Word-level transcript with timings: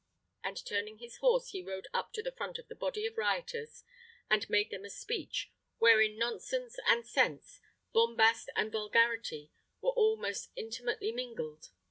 And 0.43 0.57
turning 0.65 0.97
his 0.97 1.17
horse, 1.17 1.49
he 1.51 1.61
rode 1.61 1.87
up 1.93 2.11
to 2.13 2.23
the 2.23 2.31
front 2.31 2.57
of 2.57 2.67
the 2.67 2.73
body 2.73 3.05
of 3.05 3.19
rioters, 3.19 3.83
and 4.31 4.49
made 4.49 4.71
them 4.71 4.83
a 4.83 4.89
speech, 4.89 5.51
wherein 5.77 6.17
nonsense 6.17 6.79
and 6.87 7.05
sense, 7.07 7.59
bombast 7.93 8.49
and 8.55 8.71
vulgarity, 8.71 9.51
were 9.79 9.91
all 9.91 10.17
most 10.17 10.49
intimately 10.55 11.11
mingled. 11.11 11.69